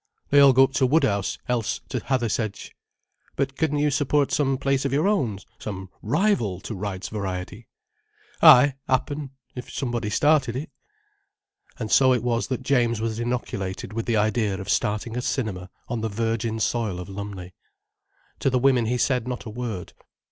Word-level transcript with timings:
"They 0.31 0.39
all 0.39 0.51
go 0.51 0.63
up 0.63 0.71
to 0.73 0.87
Woodhouse, 0.87 1.37
else 1.47 1.79
to 1.89 1.99
Hathersedge." 1.99 2.71
"But 3.35 3.55
couldn't 3.55 3.77
you 3.77 3.91
support 3.91 4.31
some 4.31 4.57
place 4.57 4.83
of 4.83 4.91
your 4.91 5.07
own—some 5.07 5.91
rival 6.01 6.59
to 6.61 6.73
Wright's 6.73 7.09
Variety?" 7.09 7.67
"Ay—'appen—if 8.41 9.69
somebody 9.71 10.09
started 10.09 10.55
it." 10.55 10.71
And 11.77 11.91
so 11.91 12.13
it 12.15 12.23
was 12.23 12.47
that 12.47 12.63
James 12.63 12.99
was 12.99 13.19
inoculated 13.19 13.93
with 13.93 14.07
the 14.07 14.17
idea 14.17 14.55
of 14.59 14.69
starting 14.69 15.15
a 15.15 15.21
cinema 15.21 15.69
on 15.87 16.01
the 16.01 16.09
virgin 16.09 16.59
soil 16.59 16.99
of 16.99 17.07
Lumley. 17.07 17.53
To 18.39 18.49
the 18.49 18.57
women 18.57 18.87
he 18.87 18.97
said 18.97 19.27
not 19.27 19.45
a 19.45 19.51
word. 19.51 19.93